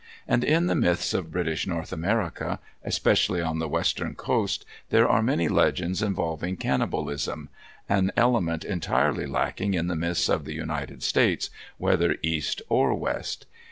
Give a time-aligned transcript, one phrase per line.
[0.27, 5.21] And in the myths of British North America, especially on the western coast, there are
[5.21, 12.15] many legends involving cannibalism—an element entirely lacking in the myths of the United States, whether
[12.23, 13.45] east or west.